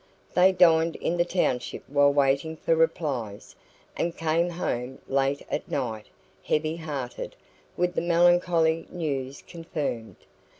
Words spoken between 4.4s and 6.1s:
home late at night,